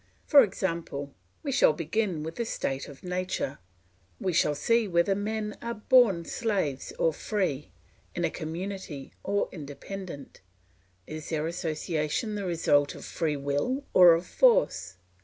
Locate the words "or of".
13.93-14.25